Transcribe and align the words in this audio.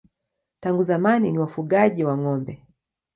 Tangu 0.59 0.83
zamani 0.83 1.31
ni 1.31 1.39
wafugaji 1.39 2.03
wa 2.03 2.17
ng'ombe. 2.17 2.67